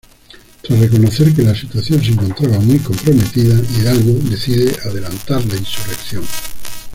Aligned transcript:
Tras 0.63 0.79
reconocer 0.79 1.31
que 1.35 1.43
la 1.43 1.53
situación 1.53 2.01
se 2.01 2.13
encontraba 2.13 2.57
muy 2.57 2.79
comprometida, 2.79 3.53
Hidalgo 3.77 4.13
decide 4.27 4.75
adelantar 4.83 5.45
la 5.45 5.55
insurrección. 5.55 6.23